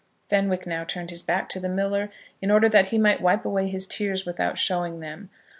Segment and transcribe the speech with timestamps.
[0.29, 2.09] Fenwick had now turned his back to the miller,
[2.41, 5.29] in order that he might wipe away his tears without showing them.